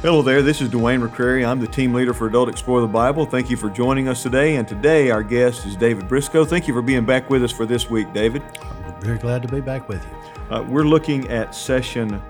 Hello 0.00 0.22
there, 0.22 0.42
this 0.42 0.60
is 0.60 0.68
Dwayne 0.68 1.06
McCrary. 1.06 1.44
I'm 1.44 1.58
the 1.58 1.66
team 1.66 1.92
leader 1.92 2.14
for 2.14 2.28
Adult 2.28 2.48
Explore 2.48 2.80
the 2.80 2.86
Bible. 2.86 3.26
Thank 3.26 3.50
you 3.50 3.56
for 3.56 3.68
joining 3.68 4.06
us 4.06 4.22
today. 4.22 4.54
And 4.54 4.66
today, 4.66 5.10
our 5.10 5.24
guest 5.24 5.66
is 5.66 5.74
David 5.74 6.06
Briscoe. 6.06 6.44
Thank 6.44 6.68
you 6.68 6.74
for 6.74 6.82
being 6.82 7.04
back 7.04 7.28
with 7.28 7.42
us 7.42 7.50
for 7.50 7.66
this 7.66 7.90
week, 7.90 8.12
David. 8.12 8.42
I'm 8.62 9.00
very 9.00 9.18
glad 9.18 9.42
to 9.42 9.48
be 9.48 9.60
back 9.60 9.88
with 9.88 10.00
you. 10.04 10.54
Uh, 10.56 10.62
we're 10.62 10.84
looking 10.84 11.28
at 11.30 11.52
session 11.52 12.22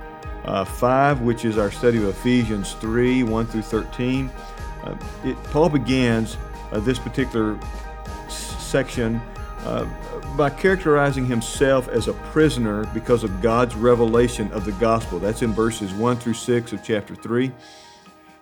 uh, 0.47 0.65
5, 0.65 1.21
which 1.21 1.45
is 1.45 1.59
our 1.59 1.71
study 1.71 1.99
of 1.99 2.05
Ephesians 2.05 2.73
3 2.75 3.23
1 3.25 3.47
through 3.47 3.63
13. 3.63 4.31
Uh, 4.85 4.97
it, 5.25 5.37
Paul 5.45 5.69
begins 5.69 6.39
uh, 6.73 6.81
this 6.81 6.99
particular 6.99 7.59
s- 8.29 8.65
section 8.65 9.21
uh, 9.67 9.85
by 10.39 10.49
characterizing 10.49 11.27
himself 11.27 11.89
as 11.89 12.07
a 12.07 12.13
prisoner 12.13 12.85
because 12.95 13.25
of 13.25 13.43
God's 13.43 13.75
revelation 13.75 14.49
of 14.53 14.65
the 14.65 14.71
gospel. 14.73 15.19
That's 15.19 15.43
in 15.43 15.53
verses 15.53 15.93
1 15.93 16.17
through 16.19 16.35
6 16.35 16.73
of 16.73 16.85
chapter 16.85 17.17
3. 17.17 17.51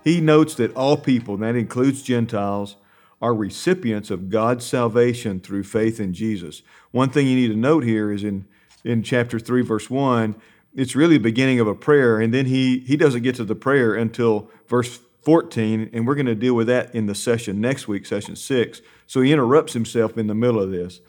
He 0.04 0.20
notes 0.20 0.54
that 0.56 0.74
all 0.74 0.98
people, 0.98 1.34
and 1.34 1.42
that 1.42 1.56
includes 1.56 2.02
Gentiles, 2.02 2.77
are 3.23 3.34
recipients 3.34 4.10
of 4.10 4.28
God's 4.28 4.66
salvation 4.66 5.40
through 5.40 5.64
faith 5.64 5.98
in 5.98 6.12
Jesus. 6.12 6.60
One 6.90 7.09
thing 7.09 7.28
you 7.28 7.34
need 7.34 7.48
to 7.48 7.56
note 7.56 7.82
here 7.82 8.12
is 8.12 8.24
in, 8.24 8.46
in 8.84 9.02
chapter 9.02 9.38
3, 9.38 9.62
verse 9.62 9.88
1, 9.88 10.37
it's 10.74 10.95
really 10.95 11.16
the 11.16 11.23
beginning 11.23 11.60
of 11.60 11.66
a 11.66 11.74
prayer, 11.74 12.20
and 12.20 12.34
then 12.34 12.45
he, 12.45 12.80
he 12.80 12.98
doesn't 12.98 13.23
get 13.23 13.37
to 13.37 13.45
the 13.45 13.54
prayer 13.54 13.95
until 13.95 14.51
verse 14.68 15.01
14, 15.23 15.88
and 15.95 16.06
we're 16.06 16.15
going 16.15 16.26
to 16.26 16.34
deal 16.34 16.54
with 16.54 16.66
that 16.66 16.95
in 16.95 17.06
the 17.06 17.15
session 17.15 17.59
next 17.59 17.88
week, 17.88 18.04
session 18.04 18.37
6. 18.37 18.82
So 19.06 19.23
he 19.23 19.32
interrupts 19.32 19.73
himself 19.73 20.18
in 20.18 20.26
the 20.26 20.34
middle 20.34 20.60
of 20.60 20.70
this 20.70 21.01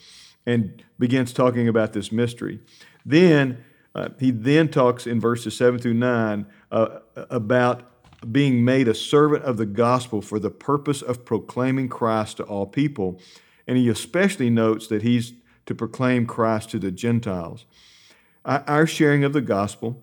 and 0.47 0.83
begins 0.97 1.33
talking 1.33 1.67
about 1.67 1.93
this 1.93 2.11
mystery. 2.11 2.59
Then 3.05 3.63
uh, 3.93 4.09
he 4.19 4.31
then 4.31 4.69
talks 4.69 5.05
in 5.05 5.19
verses 5.19 5.55
7 5.55 5.79
through 5.79 5.93
9 5.93 6.47
uh, 6.71 6.99
about 7.15 7.83
being 8.31 8.65
made 8.65 8.87
a 8.87 8.95
servant 8.95 9.43
of 9.43 9.57
the 9.57 9.65
gospel 9.65 10.21
for 10.21 10.39
the 10.39 10.49
purpose 10.49 11.03
of 11.03 11.25
proclaiming 11.25 11.89
Christ 11.89 12.37
to 12.37 12.43
all 12.43 12.65
people. 12.65 13.19
And 13.67 13.77
he 13.77 13.89
especially 13.89 14.49
notes 14.49 14.87
that 14.87 15.03
he's 15.03 15.33
to 15.65 15.75
proclaim 15.75 16.25
Christ 16.25 16.69
to 16.71 16.79
the 16.79 16.91
Gentiles. 16.91 17.65
Our 18.45 18.87
sharing 18.87 19.25
of 19.25 19.33
the 19.33 19.41
gospel 19.41 20.01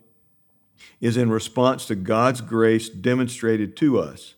is 1.01 1.17
in 1.17 1.31
response 1.31 1.87
to 1.87 1.95
God's 1.95 2.43
grace 2.43 2.91
demonstrated 2.91 3.75
to 3.79 3.99
us 3.99 4.35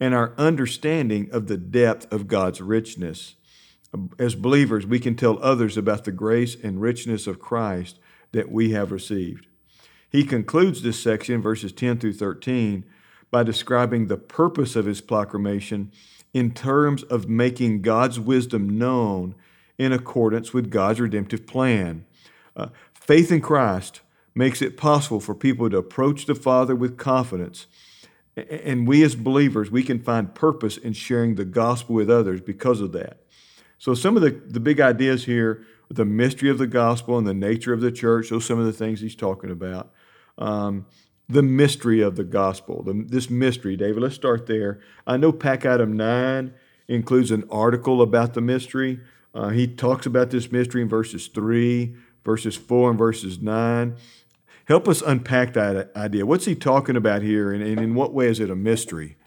and 0.00 0.12
our 0.12 0.34
understanding 0.36 1.28
of 1.30 1.46
the 1.46 1.56
depth 1.56 2.12
of 2.12 2.26
God's 2.26 2.60
richness. 2.60 3.36
As 4.18 4.34
believers, 4.34 4.86
we 4.86 4.98
can 4.98 5.14
tell 5.14 5.42
others 5.42 5.76
about 5.76 6.04
the 6.04 6.12
grace 6.12 6.56
and 6.60 6.80
richness 6.80 7.26
of 7.26 7.40
Christ 7.40 7.98
that 8.32 8.50
we 8.50 8.72
have 8.72 8.90
received. 8.90 9.46
He 10.10 10.24
concludes 10.24 10.82
this 10.82 11.00
section, 11.00 11.42
verses 11.42 11.72
10 11.72 11.98
through 11.98 12.14
13, 12.14 12.84
by 13.30 13.42
describing 13.42 14.06
the 14.06 14.16
purpose 14.16 14.76
of 14.76 14.86
his 14.86 15.00
proclamation 15.00 15.90
in 16.32 16.52
terms 16.52 17.02
of 17.04 17.28
making 17.28 17.82
God's 17.82 18.18
wisdom 18.18 18.78
known 18.78 19.34
in 19.78 19.92
accordance 19.92 20.52
with 20.52 20.70
God's 20.70 21.00
redemptive 21.00 21.46
plan. 21.46 22.04
Uh, 22.56 22.68
faith 22.92 23.32
in 23.32 23.40
Christ 23.40 24.00
makes 24.34 24.62
it 24.62 24.76
possible 24.76 25.20
for 25.20 25.34
people 25.34 25.70
to 25.70 25.78
approach 25.78 26.26
the 26.26 26.34
Father 26.34 26.74
with 26.74 26.96
confidence. 26.96 27.66
And 28.36 28.86
we 28.86 29.04
as 29.04 29.14
believers, 29.14 29.70
we 29.70 29.84
can 29.84 30.00
find 30.00 30.34
purpose 30.34 30.76
in 30.76 30.92
sharing 30.92 31.36
the 31.36 31.44
gospel 31.44 31.94
with 31.94 32.10
others 32.10 32.40
because 32.40 32.80
of 32.80 32.92
that. 32.92 33.23
So, 33.84 33.92
some 33.92 34.16
of 34.16 34.22
the, 34.22 34.30
the 34.30 34.60
big 34.60 34.80
ideas 34.80 35.26
here, 35.26 35.62
the 35.90 36.06
mystery 36.06 36.48
of 36.48 36.56
the 36.56 36.66
gospel 36.66 37.18
and 37.18 37.26
the 37.26 37.34
nature 37.34 37.74
of 37.74 37.82
the 37.82 37.92
church, 37.92 38.30
those 38.30 38.42
are 38.42 38.46
some 38.46 38.58
of 38.58 38.64
the 38.64 38.72
things 38.72 39.02
he's 39.02 39.14
talking 39.14 39.50
about. 39.50 39.92
Um, 40.38 40.86
the 41.28 41.42
mystery 41.42 42.00
of 42.00 42.16
the 42.16 42.24
gospel, 42.24 42.82
the, 42.82 42.94
this 43.06 43.28
mystery, 43.28 43.76
David, 43.76 44.02
let's 44.02 44.14
start 44.14 44.46
there. 44.46 44.80
I 45.06 45.18
know 45.18 45.32
Pack 45.32 45.66
Item 45.66 45.98
9 45.98 46.54
includes 46.88 47.30
an 47.30 47.44
article 47.50 48.00
about 48.00 48.32
the 48.32 48.40
mystery. 48.40 49.00
Uh, 49.34 49.50
he 49.50 49.66
talks 49.66 50.06
about 50.06 50.30
this 50.30 50.50
mystery 50.50 50.80
in 50.80 50.88
verses 50.88 51.26
3, 51.26 51.94
verses 52.24 52.56
4, 52.56 52.88
and 52.88 52.98
verses 52.98 53.38
9. 53.38 53.96
Help 54.64 54.88
us 54.88 55.02
unpack 55.02 55.52
that 55.52 55.94
idea. 55.94 56.24
What's 56.24 56.46
he 56.46 56.54
talking 56.54 56.96
about 56.96 57.20
here, 57.20 57.52
and, 57.52 57.62
and 57.62 57.78
in 57.78 57.94
what 57.94 58.14
way 58.14 58.28
is 58.28 58.40
it 58.40 58.48
a 58.48 58.56
mystery? 58.56 59.18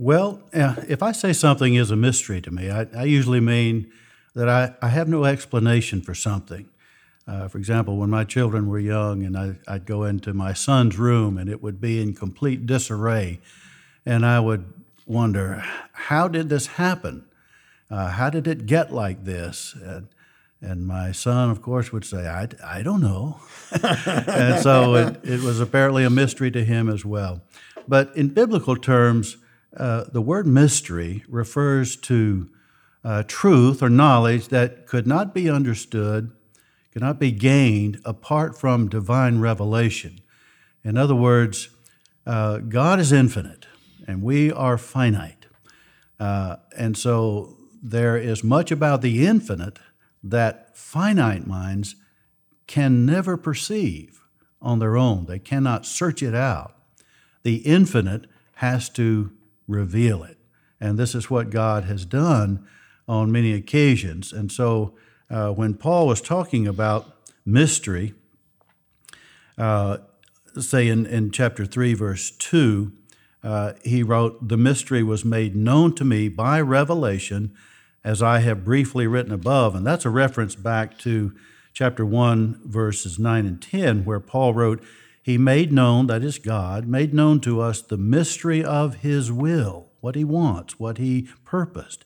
Well, 0.00 0.40
uh, 0.54 0.76
if 0.88 1.02
I 1.02 1.12
say 1.12 1.34
something 1.34 1.74
is 1.74 1.90
a 1.90 1.96
mystery 1.96 2.40
to 2.40 2.50
me, 2.50 2.70
I, 2.70 2.86
I 2.96 3.04
usually 3.04 3.38
mean 3.38 3.92
that 4.34 4.48
I, 4.48 4.74
I, 4.80 4.88
have 4.88 5.08
no 5.08 5.26
explanation 5.26 6.00
for 6.00 6.14
something. 6.14 6.70
Uh, 7.28 7.48
for 7.48 7.58
example, 7.58 7.98
when 7.98 8.08
my 8.08 8.24
children 8.24 8.66
were 8.66 8.78
young 8.78 9.22
and 9.22 9.36
I, 9.36 9.58
would 9.70 9.84
go 9.84 10.04
into 10.04 10.32
my 10.32 10.54
son's 10.54 10.96
room 10.96 11.36
and 11.36 11.50
it 11.50 11.62
would 11.62 11.82
be 11.82 12.00
in 12.00 12.14
complete 12.14 12.64
disarray, 12.64 13.42
and 14.06 14.24
I 14.24 14.40
would 14.40 14.72
wonder, 15.04 15.62
how 15.92 16.28
did 16.28 16.48
this 16.48 16.66
happen? 16.66 17.26
Uh, 17.90 18.08
how 18.08 18.30
did 18.30 18.46
it 18.46 18.64
get 18.64 18.94
like 18.94 19.26
this? 19.26 19.76
And, 19.82 20.08
and 20.62 20.86
my 20.86 21.12
son, 21.12 21.50
of 21.50 21.60
course, 21.60 21.92
would 21.92 22.06
say, 22.06 22.26
I, 22.26 22.48
I 22.64 22.82
don't 22.82 23.02
know. 23.02 23.38
and 23.82 24.62
so 24.62 24.94
it, 24.94 25.20
it 25.24 25.40
was 25.42 25.60
apparently 25.60 26.04
a 26.04 26.10
mystery 26.10 26.50
to 26.52 26.64
him 26.64 26.88
as 26.88 27.04
well. 27.04 27.42
But 27.86 28.16
in 28.16 28.28
biblical 28.28 28.76
terms, 28.76 29.36
uh, 29.76 30.04
the 30.12 30.20
word 30.20 30.46
mystery 30.46 31.24
refers 31.28 31.96
to 31.96 32.48
uh, 33.04 33.22
truth 33.26 33.82
or 33.82 33.88
knowledge 33.88 34.48
that 34.48 34.86
could 34.86 35.06
not 35.06 35.32
be 35.32 35.48
understood, 35.48 36.32
could 36.92 37.02
not 37.02 37.18
be 37.18 37.30
gained 37.30 38.00
apart 38.04 38.58
from 38.58 38.88
divine 38.88 39.38
revelation. 39.38 40.20
In 40.82 40.96
other 40.96 41.14
words, 41.14 41.68
uh, 42.26 42.58
God 42.58 43.00
is 43.00 43.12
infinite 43.12 43.66
and 44.06 44.22
we 44.22 44.52
are 44.52 44.76
finite. 44.76 45.46
Uh, 46.18 46.56
and 46.76 46.96
so 46.96 47.56
there 47.82 48.16
is 48.16 48.44
much 48.44 48.70
about 48.70 49.02
the 49.02 49.26
infinite 49.26 49.78
that 50.22 50.76
finite 50.76 51.46
minds 51.46 51.96
can 52.66 53.06
never 53.06 53.36
perceive 53.36 54.20
on 54.60 54.78
their 54.78 54.96
own. 54.96 55.26
They 55.26 55.38
cannot 55.38 55.86
search 55.86 56.22
it 56.22 56.34
out. 56.34 56.74
The 57.42 57.56
infinite 57.56 58.26
has 58.56 58.88
to 58.90 59.32
reveal 59.70 60.22
it. 60.22 60.36
And 60.80 60.98
this 60.98 61.14
is 61.14 61.30
what 61.30 61.50
God 61.50 61.84
has 61.84 62.04
done 62.04 62.66
on 63.06 63.32
many 63.32 63.52
occasions. 63.52 64.32
And 64.32 64.50
so 64.50 64.94
uh, 65.30 65.50
when 65.50 65.74
Paul 65.74 66.06
was 66.06 66.20
talking 66.20 66.66
about 66.66 67.16
mystery, 67.44 68.14
uh, 69.58 69.98
say 70.58 70.88
in, 70.88 71.06
in 71.06 71.30
chapter 71.30 71.64
3, 71.64 71.94
verse 71.94 72.30
2, 72.30 72.92
uh, 73.42 73.72
he 73.84 74.02
wrote, 74.02 74.48
The 74.48 74.56
mystery 74.56 75.02
was 75.02 75.24
made 75.24 75.54
known 75.54 75.94
to 75.94 76.04
me 76.04 76.28
by 76.28 76.60
revelation, 76.60 77.54
as 78.02 78.22
I 78.22 78.40
have 78.40 78.64
briefly 78.64 79.06
written 79.06 79.32
above. 79.32 79.74
And 79.74 79.86
that's 79.86 80.04
a 80.04 80.10
reference 80.10 80.54
back 80.54 80.98
to 81.00 81.34
chapter 81.72 82.04
1, 82.04 82.62
verses 82.64 83.18
9 83.18 83.46
and 83.46 83.60
10, 83.60 84.04
where 84.04 84.20
Paul 84.20 84.54
wrote, 84.54 84.82
he 85.22 85.36
made 85.36 85.72
known, 85.72 86.06
that 86.06 86.24
is 86.24 86.38
God, 86.38 86.86
made 86.86 87.12
known 87.12 87.40
to 87.40 87.60
us 87.60 87.82
the 87.82 87.98
mystery 87.98 88.64
of 88.64 88.96
His 88.96 89.30
will, 89.30 89.90
what 90.00 90.14
He 90.14 90.24
wants, 90.24 90.78
what 90.78 90.98
He 90.98 91.28
purposed. 91.44 92.04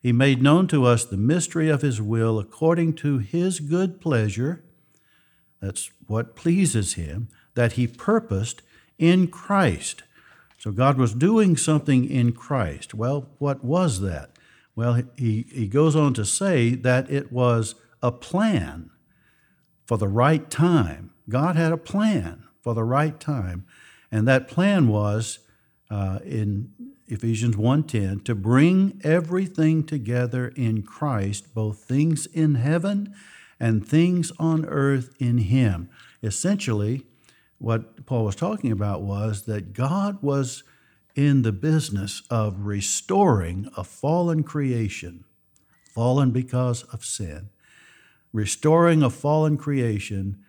He 0.00 0.12
made 0.12 0.42
known 0.42 0.66
to 0.68 0.84
us 0.84 1.04
the 1.04 1.16
mystery 1.16 1.68
of 1.68 1.82
His 1.82 2.02
will 2.02 2.38
according 2.38 2.94
to 2.94 3.18
His 3.18 3.60
good 3.60 4.00
pleasure. 4.00 4.64
That's 5.60 5.90
what 6.06 6.34
pleases 6.34 6.94
Him, 6.94 7.28
that 7.54 7.72
He 7.72 7.86
purposed 7.86 8.62
in 8.98 9.28
Christ. 9.28 10.02
So 10.58 10.72
God 10.72 10.98
was 10.98 11.14
doing 11.14 11.56
something 11.56 12.10
in 12.10 12.32
Christ. 12.32 12.92
Well, 12.92 13.28
what 13.38 13.62
was 13.62 14.00
that? 14.00 14.30
Well, 14.74 15.02
he, 15.16 15.46
he 15.52 15.68
goes 15.68 15.94
on 15.94 16.14
to 16.14 16.24
say 16.24 16.74
that 16.74 17.08
it 17.10 17.32
was 17.32 17.76
a 18.02 18.10
plan 18.10 18.90
for 19.86 19.98
the 19.98 20.08
right 20.08 20.48
time. 20.50 21.12
God 21.28 21.56
had 21.56 21.72
a 21.72 21.76
plan 21.76 22.44
for 22.68 22.74
the 22.74 22.84
right 22.84 23.18
time. 23.18 23.64
And 24.12 24.28
that 24.28 24.46
plan 24.46 24.88
was 24.88 25.38
uh, 25.90 26.18
in 26.22 26.70
Ephesians 27.06 27.56
1:10 27.56 28.22
to 28.24 28.34
bring 28.34 29.00
everything 29.02 29.84
together 29.84 30.48
in 30.48 30.82
Christ, 30.82 31.54
both 31.54 31.84
things 31.84 32.26
in 32.26 32.56
heaven 32.56 33.14
and 33.58 33.88
things 33.88 34.32
on 34.38 34.66
earth 34.66 35.14
in 35.18 35.38
him. 35.38 35.88
Essentially, 36.22 37.06
what 37.56 38.04
Paul 38.04 38.26
was 38.26 38.36
talking 38.36 38.70
about 38.70 39.00
was 39.00 39.46
that 39.46 39.72
God 39.72 40.22
was 40.22 40.62
in 41.16 41.40
the 41.40 41.52
business 41.52 42.22
of 42.28 42.66
restoring 42.66 43.70
a 43.78 43.82
fallen 43.82 44.42
creation, 44.42 45.24
fallen 45.94 46.32
because 46.32 46.82
of 46.82 47.02
sin, 47.02 47.48
restoring 48.30 49.02
a 49.02 49.08
fallen 49.08 49.56
creation 49.56 50.44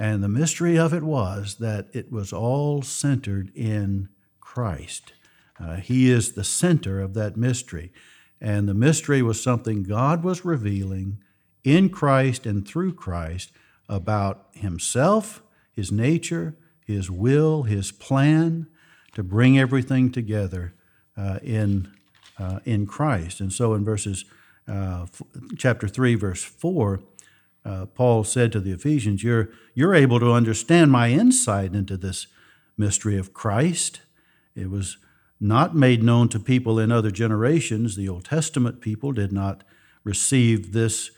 and 0.00 0.22
the 0.22 0.28
mystery 0.28 0.78
of 0.78 0.94
it 0.94 1.02
was 1.02 1.56
that 1.56 1.88
it 1.92 2.12
was 2.12 2.32
all 2.32 2.82
centered 2.82 3.50
in 3.56 4.08
Christ. 4.38 5.12
Uh, 5.58 5.76
he 5.76 6.08
is 6.08 6.32
the 6.32 6.44
center 6.44 7.00
of 7.00 7.14
that 7.14 7.36
mystery. 7.36 7.92
And 8.40 8.68
the 8.68 8.74
mystery 8.74 9.22
was 9.22 9.42
something 9.42 9.82
God 9.82 10.22
was 10.22 10.44
revealing 10.44 11.18
in 11.64 11.90
Christ 11.90 12.46
and 12.46 12.66
through 12.66 12.94
Christ 12.94 13.50
about 13.88 14.46
Himself, 14.54 15.42
His 15.72 15.90
nature, 15.90 16.54
His 16.86 17.10
will, 17.10 17.64
His 17.64 17.90
plan, 17.90 18.68
to 19.14 19.24
bring 19.24 19.58
everything 19.58 20.12
together 20.12 20.74
uh, 21.16 21.40
in, 21.42 21.92
uh, 22.38 22.60
in 22.64 22.86
Christ. 22.86 23.40
And 23.40 23.52
so 23.52 23.74
in 23.74 23.84
verses, 23.84 24.24
uh, 24.68 25.06
f- 25.12 25.22
chapter 25.56 25.88
3, 25.88 26.14
verse 26.14 26.44
4, 26.44 27.00
uh, 27.68 27.86
Paul 27.86 28.24
said 28.24 28.50
to 28.52 28.60
the 28.60 28.72
Ephesians, 28.72 29.22
you're, 29.22 29.50
you're 29.74 29.94
able 29.94 30.18
to 30.20 30.32
understand 30.32 30.90
my 30.90 31.10
insight 31.10 31.74
into 31.74 31.96
this 31.96 32.26
mystery 32.76 33.18
of 33.18 33.34
Christ. 33.34 34.00
It 34.54 34.70
was 34.70 34.96
not 35.40 35.74
made 35.74 36.02
known 36.02 36.28
to 36.30 36.40
people 36.40 36.78
in 36.78 36.90
other 36.90 37.10
generations. 37.10 37.94
The 37.94 38.08
Old 38.08 38.24
Testament 38.24 38.80
people 38.80 39.12
did 39.12 39.32
not 39.32 39.64
receive 40.02 40.72
this 40.72 41.10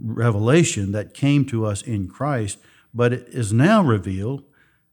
revelation 0.00 0.92
that 0.92 1.14
came 1.14 1.44
to 1.46 1.66
us 1.66 1.82
in 1.82 2.08
Christ, 2.08 2.58
but 2.94 3.12
it 3.12 3.28
is 3.28 3.52
now 3.52 3.82
revealed 3.82 4.44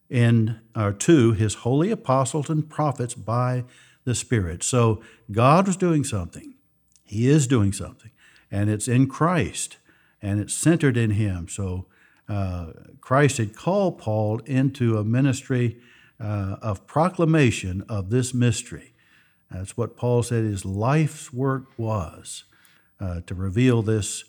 in 0.09 0.59
or 0.75 0.91
to 0.91 1.31
his 1.33 1.55
holy 1.55 1.91
apostles 1.91 2.49
and 2.49 2.69
prophets 2.69 3.13
by 3.13 3.63
the 4.03 4.15
Spirit. 4.15 4.63
So 4.63 5.01
God 5.31 5.67
was 5.67 5.77
doing 5.77 6.03
something. 6.03 6.55
He 7.03 7.27
is 7.27 7.47
doing 7.47 7.73
something, 7.73 8.11
and 8.51 8.69
it's 8.69 8.87
in 8.87 9.07
Christ, 9.07 9.77
and 10.21 10.39
it's 10.39 10.53
centered 10.53 10.97
in 10.97 11.11
Him. 11.11 11.47
So 11.47 11.85
uh, 12.27 12.67
Christ 13.01 13.37
had 13.37 13.55
called 13.55 13.97
Paul 13.97 14.39
into 14.45 14.97
a 14.97 15.03
ministry 15.03 15.77
uh, 16.19 16.57
of 16.61 16.85
proclamation 16.85 17.83
of 17.89 18.09
this 18.09 18.33
mystery. 18.33 18.93
That's 19.49 19.75
what 19.75 19.97
Paul 19.97 20.21
said 20.21 20.43
his 20.43 20.63
life's 20.63 21.33
work 21.33 21.71
was 21.77 22.43
uh, 22.99 23.21
to 23.25 23.33
reveal 23.33 23.81
this 23.81 24.25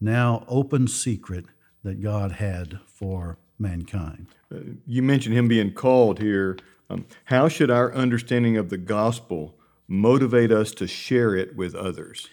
now 0.00 0.44
open 0.48 0.88
secret 0.88 1.46
that 1.84 2.02
God 2.02 2.32
had 2.32 2.80
for 2.86 3.38
mankind. 3.58 4.28
Uh, 4.52 4.60
you 4.86 5.02
mentioned 5.02 5.36
him 5.36 5.46
being 5.46 5.72
called 5.72 6.18
here. 6.18 6.58
Um, 6.90 7.06
how 7.26 7.48
should 7.48 7.70
our 7.70 7.94
understanding 7.94 8.56
of 8.56 8.68
the 8.68 8.78
gospel 8.78 9.54
motivate 9.86 10.50
us 10.50 10.72
to 10.72 10.86
share 10.86 11.36
it 11.36 11.54
with 11.54 11.74
others? 11.74 12.28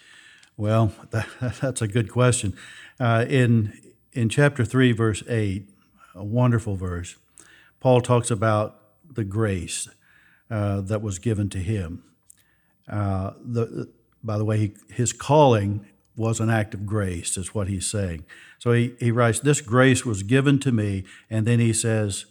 Well, 0.62 0.92
that, 1.10 1.26
that's 1.60 1.82
a 1.82 1.88
good 1.88 2.08
question. 2.08 2.54
Uh, 3.00 3.26
in 3.28 3.72
in 4.12 4.28
chapter 4.28 4.64
three, 4.64 4.92
verse 4.92 5.24
eight, 5.28 5.68
a 6.14 6.22
wonderful 6.22 6.76
verse, 6.76 7.16
Paul 7.80 8.00
talks 8.00 8.30
about 8.30 8.78
the 9.12 9.24
grace 9.24 9.88
uh, 10.52 10.80
that 10.82 11.02
was 11.02 11.18
given 11.18 11.48
to 11.48 11.58
him. 11.58 12.04
Uh, 12.88 13.32
the, 13.44 13.88
by 14.22 14.38
the 14.38 14.44
way, 14.44 14.58
he, 14.58 14.74
his 14.88 15.12
calling 15.12 15.84
was 16.14 16.38
an 16.38 16.48
act 16.48 16.74
of 16.74 16.86
grace, 16.86 17.36
is 17.36 17.52
what 17.52 17.66
he's 17.66 17.90
saying. 17.90 18.24
So 18.60 18.70
he, 18.70 18.94
he 19.00 19.10
writes, 19.10 19.40
This 19.40 19.60
grace 19.60 20.06
was 20.06 20.22
given 20.22 20.60
to 20.60 20.70
me. 20.70 21.02
And 21.28 21.44
then 21.44 21.58
he 21.58 21.72
says, 21.72 22.26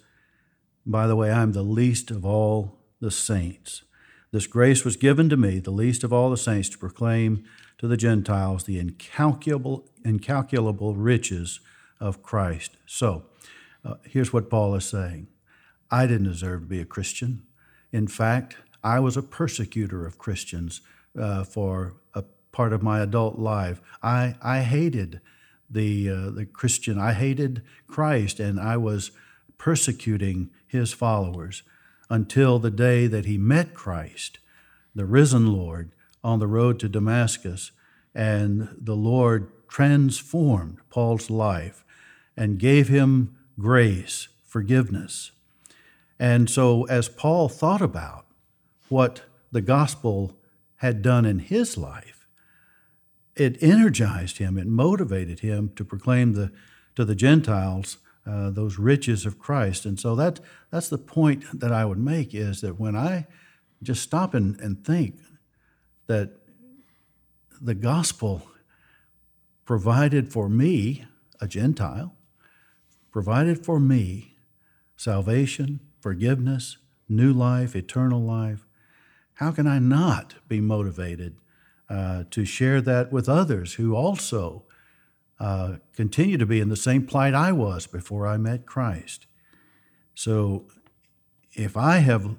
By 0.85 1.05
the 1.05 1.17
way, 1.17 1.31
I'm 1.31 1.51
the 1.51 1.63
least 1.63 2.11
of 2.11 2.23
all 2.23 2.79
the 3.01 3.11
saints. 3.11 3.83
This 4.31 4.47
grace 4.47 4.85
was 4.85 4.95
given 4.95 5.27
to 5.29 5.35
me, 5.35 5.59
the 5.59 5.71
least 5.71 6.05
of 6.05 6.13
all 6.13 6.29
the 6.29 6.37
saints, 6.37 6.69
to 6.69 6.77
proclaim 6.77 7.43
to 7.77 7.87
the 7.87 7.97
Gentiles 7.97 8.63
the 8.63 8.79
incalculable, 8.79 9.89
incalculable 10.05 10.95
riches 10.95 11.59
of 11.99 12.23
Christ. 12.23 12.77
So 12.85 13.23
uh, 13.83 13.95
here's 14.05 14.31
what 14.31 14.49
Paul 14.49 14.75
is 14.75 14.85
saying 14.85 15.27
I 15.89 16.07
didn't 16.07 16.31
deserve 16.31 16.61
to 16.61 16.67
be 16.67 16.79
a 16.79 16.85
Christian. 16.85 17.43
In 17.91 18.07
fact, 18.07 18.55
I 18.83 19.01
was 19.01 19.17
a 19.17 19.21
persecutor 19.21 20.05
of 20.05 20.17
Christians 20.17 20.81
uh, 21.19 21.43
for 21.43 21.95
a 22.13 22.23
part 22.53 22.71
of 22.71 22.81
my 22.81 23.01
adult 23.01 23.37
life. 23.37 23.81
I, 24.01 24.35
I 24.41 24.61
hated 24.61 25.19
the, 25.69 26.09
uh, 26.09 26.29
the 26.31 26.45
Christian, 26.45 26.97
I 26.97 27.13
hated 27.13 27.63
Christ, 27.87 28.39
and 28.39 28.59
I 28.59 28.77
was 28.77 29.11
persecuting 29.57 30.49
his 30.67 30.93
followers 30.93 31.63
until 32.11 32.59
the 32.59 32.69
day 32.69 33.07
that 33.07 33.25
he 33.25 33.37
met 33.37 33.73
Christ, 33.73 34.37
the 34.93 35.05
risen 35.05 35.53
Lord, 35.53 35.91
on 36.21 36.39
the 36.39 36.47
road 36.47 36.77
to 36.81 36.89
Damascus. 36.89 37.71
And 38.13 38.67
the 38.77 38.97
Lord 38.97 39.49
transformed 39.69 40.79
Paul's 40.89 41.29
life 41.29 41.85
and 42.35 42.59
gave 42.59 42.89
him 42.89 43.37
grace, 43.57 44.27
forgiveness. 44.45 45.31
And 46.19 46.49
so, 46.49 46.83
as 46.83 47.07
Paul 47.07 47.47
thought 47.47 47.81
about 47.81 48.25
what 48.89 49.21
the 49.49 49.61
gospel 49.61 50.35
had 50.77 51.01
done 51.01 51.25
in 51.25 51.39
his 51.39 51.77
life, 51.77 52.27
it 53.37 53.57
energized 53.63 54.37
him, 54.37 54.57
it 54.57 54.67
motivated 54.67 55.39
him 55.39 55.71
to 55.77 55.85
proclaim 55.85 56.33
the, 56.33 56.51
to 56.95 57.05
the 57.05 57.15
Gentiles 57.15 57.97
uh, 58.25 58.49
those 58.51 58.77
riches 58.77 59.25
of 59.25 59.39
Christ. 59.39 59.85
And 59.85 59.99
so 59.99 60.15
that, 60.15 60.39
that's 60.69 60.89
the 60.89 60.97
point 60.97 61.43
that 61.59 61.71
I 61.71 61.85
would 61.85 61.97
make 61.97 62.33
is 62.33 62.61
that 62.61 62.79
when 62.79 62.95
I 62.95 63.27
just 63.81 64.03
stop 64.03 64.33
and, 64.33 64.59
and 64.59 64.85
think 64.85 65.15
that 66.07 66.31
the 67.59 67.75
gospel 67.75 68.47
provided 69.65 70.31
for 70.31 70.49
me, 70.49 71.05
a 71.39 71.47
Gentile, 71.47 72.15
provided 73.11 73.65
for 73.65 73.79
me 73.79 74.35
salvation, 74.95 75.79
forgiveness, 75.99 76.77
new 77.09 77.33
life, 77.33 77.75
eternal 77.75 78.21
life, 78.21 78.65
how 79.35 79.51
can 79.51 79.65
I 79.65 79.79
not 79.79 80.35
be 80.47 80.61
motivated 80.61 81.37
uh, 81.89 82.25
to 82.29 82.45
share 82.45 82.81
that 82.81 83.11
with 83.11 83.27
others 83.27 83.73
who 83.73 83.95
also 83.95 84.63
uh, 85.41 85.77
continue 85.95 86.37
to 86.37 86.45
be 86.45 86.59
in 86.59 86.69
the 86.69 86.75
same 86.75 87.05
plight 87.07 87.33
I 87.33 87.51
was 87.51 87.87
before 87.87 88.27
I 88.27 88.37
met 88.37 88.67
Christ? 88.67 89.25
So, 90.13 90.67
if 91.53 91.75
I 91.75 91.97
have 91.97 92.35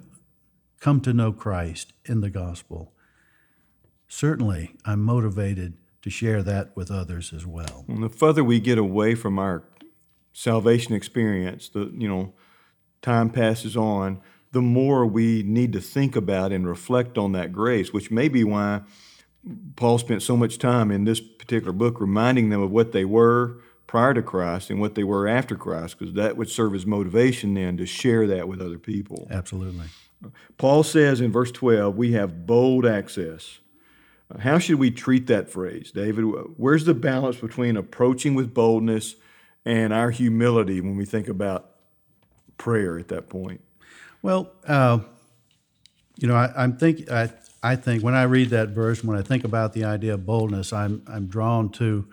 come 0.79 1.01
to 1.01 1.13
know 1.13 1.33
Christ 1.33 1.93
in 2.05 2.21
the 2.21 2.31
gospel, 2.31 2.93
certainly 4.07 4.77
I'm 4.85 5.03
motivated 5.03 5.75
to 6.03 6.11
share 6.11 6.45
that 6.45 6.77
with 6.77 6.93
others 6.93 7.33
as 7.33 7.45
well. 7.45 7.85
And 7.89 8.05
the 8.05 8.09
further 8.09 8.45
we 8.45 8.61
get 8.61 8.79
away 8.79 9.17
from 9.17 9.37
our 9.37 9.65
salvation 10.33 10.95
experience, 10.95 11.69
the 11.69 11.93
you 11.97 12.07
know 12.09 12.35
time 13.01 13.31
passes 13.31 13.77
on, 13.77 14.21
the 14.53 14.63
more 14.63 15.07
we 15.07 15.43
need 15.43 15.73
to 15.73 15.81
think 15.81 16.15
about 16.15 16.53
and 16.53 16.69
reflect 16.69 17.19
on 17.19 17.33
that 17.33 17.53
grace, 17.53 17.93
which 17.93 18.13
may 18.13 18.29
be 18.29 18.45
why 18.45 18.83
Paul 19.77 19.99
spent 19.99 20.23
so 20.23 20.37
much 20.37 20.59
time 20.59 20.91
in 20.91 21.05
this 21.05 21.21
particular 21.21 21.73
book 21.73 22.01
reminding 22.01 22.51
them 22.51 22.63
of 22.63 22.71
what 22.71 22.93
they 22.93 23.05
were 23.05 23.59
prior 23.87 24.15
to 24.15 24.23
Christ 24.23 24.71
and 24.71 24.81
what 24.81 24.95
they 24.95 25.05
were 25.05 25.27
after 25.27 25.57
Christ, 25.57 25.99
because 25.99 26.15
that 26.15 26.37
would 26.37 26.49
serve 26.49 26.75
as 26.75 26.87
motivation 26.87 27.55
then 27.55 27.77
to 27.77 27.87
share 27.87 28.27
that 28.29 28.49
with 28.49 28.61
other 28.61 28.79
people. 28.79 29.27
Absolutely. 29.31 29.87
Paul 30.57 30.83
says 30.83 31.21
in 31.21 31.33
verse 31.33 31.51
12, 31.51 31.97
we 31.97 32.13
have 32.13 32.47
bold 32.47 32.87
access. 32.87 33.59
How 34.39 34.59
should 34.59 34.79
we 34.79 34.91
treat 34.91 35.27
that 35.27 35.51
phrase, 35.51 35.91
David? 35.91 36.23
Where's 36.57 36.85
the 36.85 36.95
balance 36.95 37.37
between 37.37 37.77
approaching 37.77 38.35
with 38.35 38.55
boldness 38.55 39.17
and 39.65 39.93
our 39.93 40.11
humility 40.11 40.81
when 40.81 40.97
we 40.97 41.05
think 41.05 41.29
about 41.29 41.73
prayer 42.57 42.99
at 42.99 43.09
that 43.09 43.29
point? 43.29 43.61
Well, 44.23 44.53
uh, 44.67 45.01
you 46.17 46.29
know, 46.29 46.35
I, 46.35 46.65
am 46.65 46.77
think 46.77 47.11
I, 47.11 47.31
I 47.63 47.77
think 47.77 48.03
when 48.03 48.15
I 48.15 48.25
read 48.25 48.51
that 48.51 48.71
verse, 48.71 49.05
when 49.05 49.17
I 49.17 49.23
think 49.23 49.45
about 49.45 49.73
the 49.73 49.85
idea 49.85 50.15
of 50.15 50.27
boldness, 50.27 50.73
I'm 50.73 51.03
I'm 51.07 51.27
drawn 51.27 51.71
to 51.73 52.07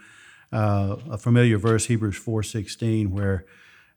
uh, 0.51 0.97
a 1.09 1.17
familiar 1.17 1.57
verse, 1.57 1.85
Hebrews 1.85 2.17
four 2.17 2.43
sixteen, 2.43 3.11
where 3.11 3.45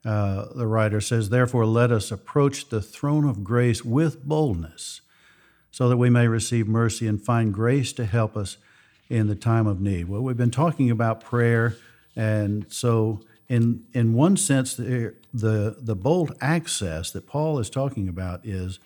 uh, 0.05 0.47
the 0.55 0.67
writer 0.67 1.01
says, 1.01 1.29
"Therefore, 1.29 1.67
let 1.67 1.93
us 1.93 2.11
approach 2.11 2.69
the 2.69 2.81
throne 2.81 3.29
of 3.29 3.45
grace 3.45 3.85
with 3.85 4.25
boldness, 4.25 5.03
so 5.71 5.89
that 5.89 5.99
we 5.99 6.09
may 6.09 6.27
receive 6.27 6.67
mercy 6.67 7.07
and 7.07 7.21
find 7.23 7.53
grace 7.53 7.93
to 7.95 8.07
help 8.07 8.37
us 8.37 8.57
in 9.11 9.27
the 9.27 9.35
time 9.35 9.67
of 9.67 9.81
need." 9.81 10.09
Well, 10.09 10.23
we've 10.23 10.37
been 10.37 10.51
talking 10.51 10.91
about 10.91 11.23
prayer, 11.23 11.77
and 12.17 12.65
so 12.73 13.21
in 13.49 13.85
in 13.93 14.15
one 14.15 14.39
sense, 14.39 14.75
the, 14.75 15.15
the 15.35 15.77
the 15.79 15.95
bold 15.95 16.35
access 16.41 17.11
that 17.11 17.27
Paul 17.27 17.59
is 17.59 17.69
talking 17.69 18.09
about 18.09 18.47
is 18.47 18.81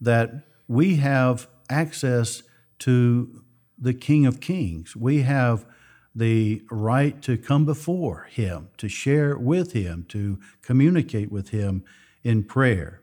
that 0.00 0.44
we 0.68 0.96
have 0.96 1.48
access 1.68 2.42
to 2.80 3.42
the 3.78 3.94
King 3.94 4.26
of 4.26 4.40
Kings. 4.40 4.96
We 4.96 5.22
have 5.22 5.66
the 6.14 6.62
right 6.70 7.20
to 7.22 7.36
come 7.36 7.66
before 7.66 8.26
Him, 8.30 8.70
to 8.78 8.88
share 8.88 9.36
with 9.36 9.72
Him, 9.72 10.06
to 10.08 10.38
communicate 10.62 11.30
with 11.30 11.50
Him 11.50 11.84
in 12.24 12.42
prayer. 12.42 13.02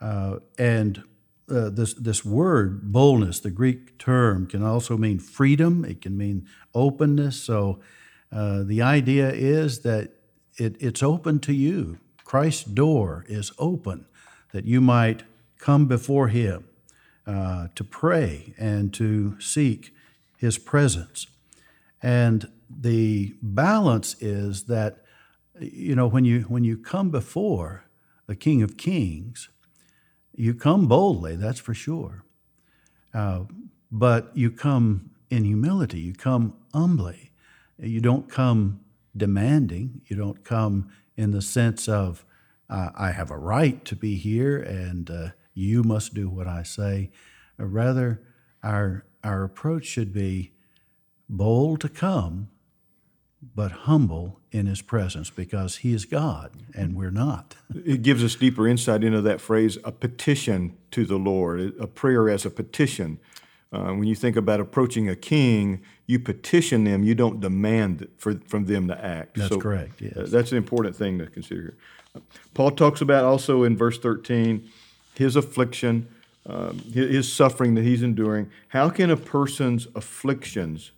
Uh, 0.00 0.38
and 0.58 1.04
uh, 1.48 1.70
this, 1.70 1.94
this 1.94 2.24
word, 2.24 2.92
boldness, 2.92 3.40
the 3.40 3.50
Greek 3.50 3.98
term, 3.98 4.46
can 4.46 4.62
also 4.62 4.96
mean 4.96 5.18
freedom, 5.18 5.84
it 5.84 6.02
can 6.02 6.16
mean 6.16 6.46
openness. 6.74 7.40
So 7.40 7.80
uh, 8.32 8.64
the 8.64 8.82
idea 8.82 9.30
is 9.30 9.80
that 9.80 10.10
it, 10.56 10.76
it's 10.80 11.02
open 11.02 11.38
to 11.40 11.52
you. 11.52 11.98
Christ's 12.24 12.64
door 12.64 13.24
is 13.28 13.52
open 13.58 14.06
that 14.52 14.64
you 14.64 14.80
might 14.80 15.22
come 15.58 15.86
before 15.86 16.28
Him 16.28 16.64
uh, 17.28 17.68
to 17.76 17.84
pray 17.84 18.54
and 18.58 18.92
to 18.94 19.38
seek 19.40 19.92
His 20.38 20.58
presence. 20.58 21.28
And 22.02 22.48
the 22.70 23.34
balance 23.42 24.16
is 24.20 24.64
that, 24.64 25.04
you 25.60 25.94
know, 25.94 26.08
when 26.08 26.24
you, 26.24 26.42
when 26.48 26.64
you 26.64 26.76
come 26.78 27.10
before 27.10 27.84
the 28.26 28.36
King 28.36 28.62
of 28.62 28.76
Kings, 28.76 29.48
You 30.38 30.54
come 30.54 30.86
boldly, 30.86 31.34
that's 31.34 31.58
for 31.58 31.74
sure. 31.74 32.22
Uh, 33.12 33.40
but 33.90 34.30
you 34.36 34.52
come 34.52 35.10
in 35.30 35.42
humility, 35.42 35.98
you 35.98 36.14
come 36.14 36.54
humbly. 36.72 37.32
You 37.76 38.00
don't 38.00 38.30
come 38.30 38.78
demanding, 39.16 40.02
you 40.06 40.14
don't 40.14 40.44
come 40.44 40.92
in 41.16 41.32
the 41.32 41.42
sense 41.42 41.88
of, 41.88 42.24
uh, 42.70 42.90
I 42.94 43.10
have 43.10 43.32
a 43.32 43.36
right 43.36 43.84
to 43.84 43.96
be 43.96 44.14
here 44.14 44.58
and 44.58 45.10
uh, 45.10 45.28
you 45.58 45.82
must 45.82 46.14
do 46.14 46.28
what 46.28 46.46
I 46.46 46.62
say. 46.62 47.10
Uh, 47.58 47.66
rather, 47.66 48.22
our, 48.62 49.04
our 49.24 49.42
approach 49.42 49.84
should 49.86 50.12
be 50.12 50.52
bold 51.28 51.80
to 51.80 51.88
come, 51.88 52.48
but 53.54 53.72
humble 53.72 54.40
in 54.50 54.66
his 54.66 54.80
presence 54.80 55.30
because 55.30 55.78
he 55.78 55.92
is 55.92 56.04
God 56.04 56.52
and 56.74 56.96
we're 56.96 57.10
not. 57.10 57.56
It 57.74 58.02
gives 58.02 58.24
us 58.24 58.34
deeper 58.34 58.66
insight 58.66 59.04
into 59.04 59.20
that 59.22 59.40
phrase, 59.40 59.78
a 59.84 59.92
petition 59.92 60.76
to 60.92 61.04
the 61.04 61.18
Lord, 61.18 61.74
a 61.78 61.86
prayer 61.86 62.28
as 62.30 62.46
a 62.46 62.50
petition. 62.50 63.18
Uh, 63.70 63.92
when 63.92 64.04
you 64.04 64.14
think 64.14 64.36
about 64.36 64.60
approaching 64.60 65.08
a 65.08 65.16
king, 65.16 65.82
you 66.06 66.18
petition 66.18 66.84
them, 66.84 67.02
you 67.02 67.14
don't 67.14 67.40
demand 67.40 68.08
for, 68.16 68.40
from 68.46 68.64
them 68.64 68.88
to 68.88 69.04
act. 69.04 69.36
That's 69.36 69.50
so, 69.50 69.60
correct, 69.60 70.00
yes. 70.00 70.16
Uh, 70.16 70.26
that's 70.28 70.52
an 70.52 70.56
important 70.56 70.96
thing 70.96 71.18
to 71.18 71.26
consider 71.26 71.60
here. 71.60 72.22
Paul 72.54 72.70
talks 72.70 73.00
about 73.00 73.24
also 73.24 73.64
in 73.64 73.76
verse 73.76 73.98
13 73.98 74.68
his 75.18 75.34
affliction, 75.34 76.06
um, 76.46 76.78
his 76.92 77.30
suffering 77.30 77.74
that 77.74 77.82
he's 77.82 78.04
enduring. 78.04 78.48
How 78.68 78.88
can 78.88 79.10
a 79.10 79.16
person's 79.16 79.88
afflictions 79.96 80.92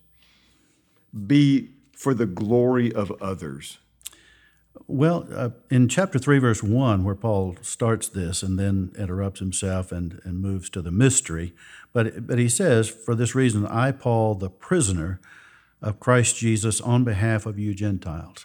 be 1.26 1.70
for 1.92 2.12
the 2.12 2.26
glory 2.26 2.92
of 2.92 3.10
others? 3.22 3.78
Well, 4.86 5.26
uh, 5.34 5.50
in 5.70 5.88
chapter 5.88 6.18
3, 6.18 6.38
verse 6.38 6.62
1, 6.62 7.02
where 7.02 7.14
Paul 7.14 7.56
starts 7.62 8.08
this 8.08 8.42
and 8.42 8.58
then 8.58 8.92
interrupts 8.98 9.40
himself 9.40 9.90
and, 9.90 10.20
and 10.24 10.42
moves 10.42 10.68
to 10.70 10.82
the 10.82 10.90
mystery, 10.90 11.54
but, 11.94 12.26
but 12.26 12.38
he 12.38 12.48
says, 12.48 12.90
For 12.90 13.14
this 13.14 13.34
reason, 13.34 13.66
I, 13.66 13.90
Paul, 13.90 14.34
the 14.34 14.50
prisoner 14.50 15.18
of 15.80 15.98
Christ 15.98 16.36
Jesus, 16.36 16.78
on 16.82 17.04
behalf 17.04 17.46
of 17.46 17.58
you 17.58 17.72
Gentiles. 17.72 18.44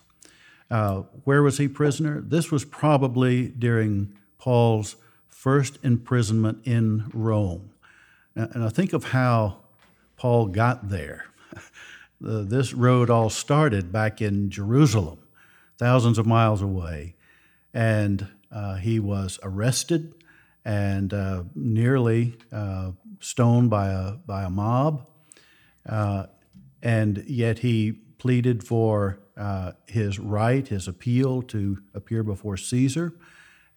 Uh, 0.72 1.01
where 1.25 1.44
was 1.44 1.58
he 1.58 1.67
prisoner? 1.67 2.22
This 2.22 2.50
was 2.50 2.63
probably 2.63 3.50
during 3.50 4.17
Paul's 4.38 4.96
first 5.45 5.77
imprisonment 5.83 6.57
in 6.63 7.07
Rome. 7.13 7.69
And 8.33 8.63
I 8.63 8.69
think 8.69 8.93
of 8.93 9.03
how 9.03 9.57
Paul 10.17 10.47
got 10.47 10.89
there. 10.89 11.27
this 12.19 12.73
road 12.73 13.11
all 13.11 13.29
started 13.29 13.91
back 13.91 14.23
in 14.23 14.49
Jerusalem, 14.49 15.19
thousands 15.77 16.17
of 16.17 16.25
miles 16.25 16.63
away. 16.63 17.13
And 17.75 18.27
uh, 18.51 18.77
he 18.77 18.99
was 18.99 19.37
arrested 19.43 20.15
and 20.65 21.13
uh, 21.13 21.43
nearly 21.53 22.37
uh, 22.51 22.93
stoned 23.19 23.69
by 23.69 23.89
a, 23.89 24.13
by 24.13 24.45
a 24.45 24.49
mob. 24.49 25.05
Uh, 25.87 26.25
and 26.81 27.23
yet 27.27 27.59
he 27.59 27.91
pleaded 27.91 28.63
for 28.63 29.19
uh, 29.37 29.73
his 29.85 30.17
right, 30.17 30.67
his 30.67 30.87
appeal 30.87 31.43
to 31.43 31.77
appear 31.93 32.23
before 32.23 32.57
Caesar. 32.57 33.13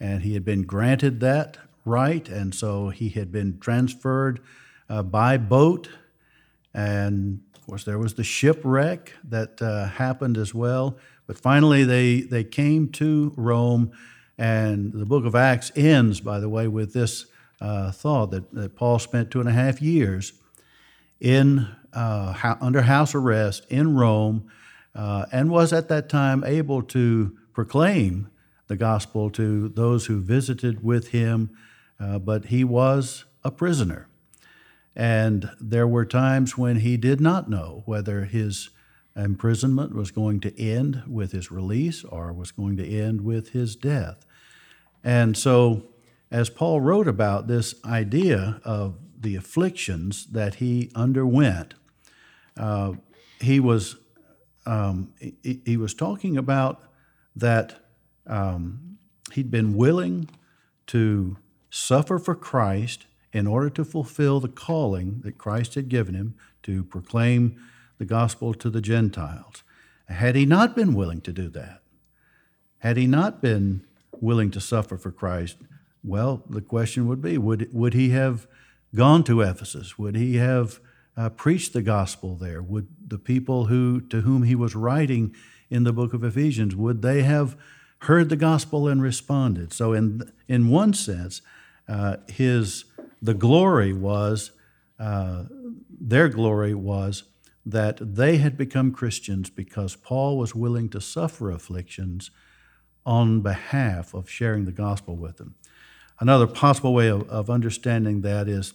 And 0.01 0.23
he 0.23 0.35
had 0.35 0.45
been 0.45 0.63
granted 0.63 1.21
that 1.21 1.59
right. 1.85 2.29
And 2.29 2.55
so 2.55 2.91
he 2.91 3.09
had 3.09 3.33
been 3.33 3.59
transferred 3.59 4.41
uh, 4.89 5.03
by 5.03 5.37
boat. 5.37 5.89
And 6.73 7.41
of 7.55 7.67
course, 7.67 7.85
there 7.85 7.99
was 7.99 8.15
the 8.15 8.25
shipwreck 8.25 9.13
that 9.25 9.61
uh, 9.61 9.87
happened 9.87 10.37
as 10.37 10.55
well. 10.55 10.97
But 11.27 11.39
finally, 11.39 11.85
they, 11.85 12.23
they 12.23 12.45
came 12.45 12.89
to 12.93 13.33
Rome 13.37 13.93
and 14.39 14.93
the 14.93 15.05
book 15.05 15.25
of 15.25 15.35
Acts 15.35 15.73
ends, 15.75 16.21
by 16.21 16.39
the 16.39 16.49
way, 16.49 16.69
with 16.69 16.93
this 16.93 17.27
uh, 17.61 17.91
thought 17.91 18.31
that, 18.31 18.53
that 18.55 18.77
Paul 18.77 18.99
spent 19.01 19.31
two 19.31 19.41
and 19.41 19.49
a 19.49 19.53
half 19.53 19.83
years 19.83 20.33
in 21.21 21.69
uh, 21.93 22.55
under 22.61 22.83
house 22.83 23.15
arrest 23.15 23.67
in 23.69 23.97
Rome 23.97 24.49
uh, 24.95 25.27
and 25.33 25.51
was 25.51 25.73
at 25.73 25.89
that 25.89 26.09
time 26.09 26.45
able 26.45 26.83
to 26.83 27.37
proclaim 27.53 28.29
the 28.69 28.77
gospel 28.77 29.31
to 29.31 29.69
those 29.69 30.07
who 30.07 30.21
visited 30.21 30.85
with 30.85 31.09
him, 31.09 31.51
uh, 31.99 32.19
but 32.19 32.47
he 32.47 32.65
was 32.65 33.25
a 33.43 33.51
prisoner. 33.51 34.09
And 34.95 35.51
there 35.61 35.87
were 35.87 36.05
times 36.05 36.57
when 36.57 36.77
he 36.77 36.97
did 36.97 37.21
not 37.21 37.49
know 37.49 37.83
whether 37.87 38.25
his 38.25 38.71
imprisonment 39.17 39.95
was 39.95 40.11
going 40.11 40.41
to 40.41 40.61
end 40.61 41.03
with 41.07 41.33
his 41.33 41.51
release 41.51 42.05
or 42.05 42.33
was 42.33 42.51
going 42.51 42.77
to 42.77 42.87
end 42.87 43.23
with 43.23 43.51
his 43.51 43.75
death. 43.77 44.25
And 45.03 45.37
so, 45.37 45.85
as 46.31 46.51
Paul 46.51 46.81
wrote 46.81 47.09
about 47.09 47.47
this 47.47 47.75
idea 47.85 48.61
of 48.65 48.99
the 49.21 49.35
afflictions 49.37 50.27
that 50.27 50.57
he 50.57 50.91
underwent, 50.95 51.75
uh, 52.57 52.95
he 53.41 53.61
was 53.61 53.97
um, 54.67 55.15
he, 55.19 55.63
he, 55.65 55.77
was 55.79 55.95
talking 55.95 56.37
about 56.37 56.83
that 57.35 57.88
um, 58.29 58.99
he'd 59.33 59.51
been 59.51 59.75
willing 59.77 60.29
to 60.89 61.37
suffer 61.71 62.19
for 62.19 62.35
Christ 62.35 63.07
in 63.33 63.47
order 63.47 63.71
to 63.71 63.85
fulfill 63.85 64.41
the 64.41 64.49
calling 64.49 65.21
that 65.23 65.39
Christ 65.39 65.75
had 65.75 65.89
given 65.89 66.15
him 66.15 66.35
to 66.63 66.85
proclaim 66.85 67.61
the 67.99 68.05
gospel 68.05 68.55
to 68.55 68.71
the 68.71 68.81
Gentiles. 68.81 69.63
Had 70.07 70.37
he 70.37 70.47
not 70.47 70.75
been 70.75 70.95
willing 70.95 71.21
to 71.23 71.33
do 71.33 71.49
that, 71.51 71.83
had 72.79 72.97
he 72.97 73.07
not 73.07 73.43
been 73.43 73.85
willing 74.21 74.51
to 74.53 74.61
suffer 74.61 74.97
for 74.97 75.11
Christ, 75.11 75.59
well, 76.03 76.43
the 76.49 76.63
question 76.63 77.07
would 77.09 77.21
be 77.21 77.37
would, 77.37 77.73
would 77.73 77.95
he 77.95 78.11
have 78.11 78.47
gone 78.95 79.25
to 79.25 79.43
Ephesus? 79.43 79.99
Would 79.99 80.17
he 80.17 80.37
have 80.37 80.81
uh, 81.17 81.29
preached 81.31 81.73
the 81.73 81.83
gospel 81.83 82.37
there? 82.37 82.63
Would 82.63 82.89
the 83.07 83.19
people 83.19 83.67
who, 83.67 84.01
to 84.03 84.23
whom 84.23 84.45
he 84.45 84.55
was 84.55 84.75
writing 84.75 85.35
in 85.69 85.85
the 85.85 85.93
book 85.93 86.15
of 86.15 86.25
Ephesians, 86.25 86.75
would 86.75 87.03
they 87.03 87.23
have 87.23 87.57
heard 88.03 88.29
the 88.29 88.37
gospel 88.37 88.89
and 88.89 89.03
responded? 89.03 89.73
So, 89.73 89.93
in, 89.93 90.31
in 90.47 90.69
one 90.69 90.93
sense, 90.93 91.43
uh, 91.89 92.17
his, 92.29 92.85
the 93.21 93.35
glory 93.35 93.93
was, 93.93 94.53
uh, 94.99 95.45
their 96.01 96.29
glory 96.29 96.75
was 96.75 97.25
that 97.65 97.99
they 98.01 98.39
had 98.39 98.57
become 98.57 98.93
Christians 98.93 99.51
because 99.51 99.95
Paul 99.95 100.39
was 100.39 100.55
willing 100.55 100.89
to 100.91 101.01
suffer 101.01 101.51
afflictions 101.51 102.31
on 103.05 103.41
behalf 103.41 104.15
of 104.15 104.29
sharing 104.29 104.65
the 104.65 104.73
gospel 104.73 105.17
with 105.17 105.37
them. 105.37 105.55
Another 106.21 106.47
possible 106.47 106.95
way 106.95 107.09
of, 107.09 107.29
of 107.29 107.49
understanding 107.49 108.23
that 108.23 108.49
is 108.49 108.75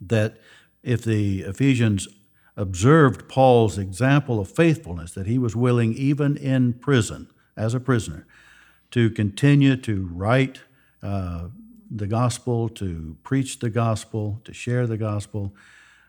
that 0.00 0.36
if 0.82 1.02
the 1.02 1.40
Ephesians 1.40 2.08
observed 2.56 3.28
Paul's 3.28 3.78
example 3.78 4.38
of 4.38 4.50
faithfulness, 4.50 5.12
that 5.12 5.26
he 5.26 5.38
was 5.38 5.56
willing, 5.56 5.94
even 5.94 6.36
in 6.36 6.74
prison, 6.74 7.28
as 7.56 7.74
a 7.74 7.80
prisoner, 7.80 8.26
to 8.90 9.10
continue 9.10 9.76
to 9.76 10.08
write 10.12 10.60
uh, 11.02 11.48
the 11.90 12.06
gospel, 12.06 12.68
to 12.68 13.16
preach 13.22 13.58
the 13.58 13.70
gospel, 13.70 14.40
to 14.44 14.52
share 14.52 14.86
the 14.86 14.96
gospel, 14.96 15.54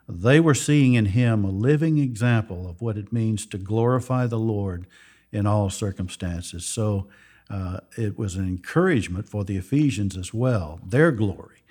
they 0.07 0.39
were 0.39 0.53
seeing 0.53 0.93
in 0.93 1.05
him 1.05 1.43
a 1.43 1.49
living 1.49 1.97
example 1.97 2.67
of 2.69 2.81
what 2.81 2.97
it 2.97 3.11
means 3.11 3.45
to 3.47 3.57
glorify 3.57 4.27
the 4.27 4.39
Lord 4.39 4.87
in 5.31 5.45
all 5.45 5.69
circumstances. 5.69 6.65
So 6.65 7.07
uh, 7.49 7.79
it 7.97 8.17
was 8.17 8.35
an 8.35 8.47
encouragement 8.47 9.27
for 9.27 9.43
the 9.43 9.57
Ephesians 9.57 10.15
as 10.15 10.33
well, 10.33 10.79
their 10.85 11.11
glory, 11.11 11.63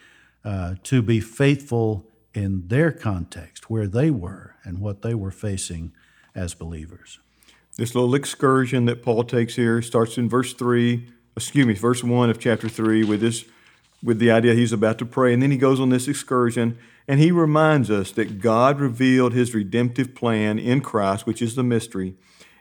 uh, 0.45 0.75
to 0.85 1.03
be 1.03 1.21
faithful 1.21 2.07
in 2.35 2.67
their 2.69 2.91
context, 2.91 3.71
where 3.71 3.87
they 3.87 4.11
were 4.11 4.57
and 4.65 4.81
what 4.81 5.03
they 5.03 5.15
were 5.15 5.31
facing 5.31 5.93
as 6.35 6.55
believers. 6.55 7.21
This 7.77 7.95
little 7.95 8.15
excursion 8.15 8.85
that 8.85 9.03
Paul 9.03 9.25
takes 9.25 9.57
here 9.57 9.83
starts 9.83 10.17
in 10.17 10.29
verse 10.29 10.55
3, 10.55 11.09
excuse 11.37 11.67
me, 11.67 11.75
verse 11.75 12.05
1 12.05 12.31
of 12.31 12.39
chapter 12.39 12.69
3 12.69 13.03
with 13.05 13.21
this 13.21 13.45
with 14.03 14.19
the 14.19 14.31
idea 14.31 14.53
he's 14.53 14.73
about 14.73 14.99
to 14.99 15.07
pray 15.07 15.33
and 15.33 15.43
then 15.43 15.51
he 15.51 15.57
goes 15.57 15.81
on 15.81 15.89
this 15.89 16.09
excursion 16.09 16.77
and 17.09 17.19
he 17.19 17.31
reminds 17.33 17.91
us 17.91 18.13
that 18.13 18.39
God 18.39 18.79
revealed 18.79 19.33
his 19.33 19.55
redemptive 19.55 20.15
plan 20.15 20.59
in 20.59 20.83
Christ, 20.83 21.27
which 21.27 21.43
is 21.43 21.55
the 21.55 21.63
mystery, 21.63 22.15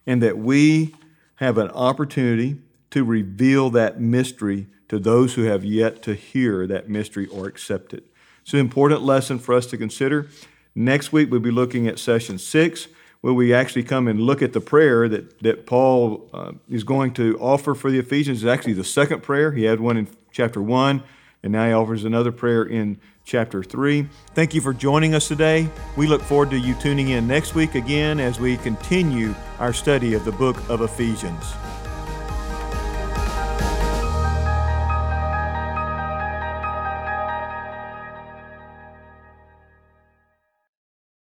and 0.08 0.22
that 0.24 0.38
we 0.38 0.96
have 1.36 1.58
an 1.58 1.70
opportunity 1.72 2.60
to 2.92 3.04
reveal 3.04 3.70
that 3.72 4.00
mystery 4.00 4.68
to 4.90 5.00
those 5.00 5.36
who 5.36 5.44
have 5.44 5.64
yet 5.64 6.02
to 6.04 6.14
hear 6.16 6.66
that 6.68 6.90
mystery 6.90 7.28
or 7.28 7.48
accept 7.48 7.94
it. 7.94 8.06
It's 8.42 8.54
an 8.54 8.60
important 8.60 9.02
lesson 9.02 9.40
for 9.40 9.54
us 9.54 9.66
to 9.68 9.78
consider. 9.78 10.28
Next 10.76 11.14
week, 11.14 11.32
we'll 11.32 11.40
be 11.40 11.52
looking 11.52 11.88
at 11.88 12.00
session 12.00 12.38
six, 12.38 12.88
where 13.24 13.34
we 13.34 13.54
actually 13.54 13.84
come 13.84 14.10
and 14.10 14.20
look 14.20 14.42
at 14.42 14.52
the 14.52 14.60
prayer 14.60 15.08
that, 15.08 15.40
that 15.40 15.66
Paul 15.66 16.30
uh, 16.34 16.52
is 16.70 16.84
going 16.84 17.14
to 17.14 17.40
offer 17.40 17.74
for 17.74 17.90
the 17.90 17.98
Ephesians. 17.98 18.44
It's 18.44 18.50
actually 18.50 18.74
the 18.74 18.84
second 18.84 19.24
prayer. 19.24 19.54
He 19.54 19.64
had 19.64 19.80
one 19.80 19.96
in 19.96 20.10
chapter 20.34 20.62
one, 20.62 21.04
and 21.42 21.54
now 21.54 21.66
he 21.66 21.72
offers 21.72 22.04
another 22.04 22.34
prayer 22.34 22.66
in 22.66 23.00
chapter 23.24 23.64
3. 23.64 24.10
Thank 24.36 24.54
you 24.54 24.60
for 24.60 24.74
joining 24.74 25.16
us 25.16 25.30
today. 25.30 25.70
We 25.96 26.06
look 26.06 26.22
forward 26.22 26.50
to 26.50 26.58
you 26.58 26.76
tuning 26.82 27.12
in 27.12 27.26
next 27.26 27.56
week 27.56 27.76
again 27.76 28.20
as 28.20 28.42
we 28.42 28.58
continue 28.58 29.34
our 29.58 29.72
study 29.72 30.16
of 30.16 30.26
the 30.26 30.34
book 30.34 30.58
of 30.70 30.82
Ephesians. 30.82 31.54